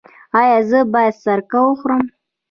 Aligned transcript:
ایا 0.39 0.57
زه 0.69 0.79
باید 0.93 1.13
سرکه 1.23 1.59
وخورم؟ 1.63 2.05